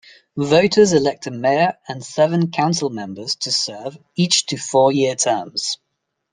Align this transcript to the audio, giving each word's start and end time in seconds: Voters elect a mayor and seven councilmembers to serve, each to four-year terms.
Voters 0.35 0.93
elect 0.93 1.27
a 1.27 1.29
mayor 1.29 1.77
and 1.87 2.03
seven 2.03 2.47
councilmembers 2.47 3.37
to 3.37 3.51
serve, 3.51 3.99
each 4.15 4.47
to 4.47 4.57
four-year 4.57 5.13
terms. 5.13 5.77